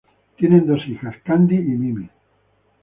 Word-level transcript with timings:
Tienen 0.35 0.65
dos 0.65 0.81
hijas, 0.87 1.15
Candy 1.23 1.55
y 1.57 1.61
Mimi. 1.77 2.09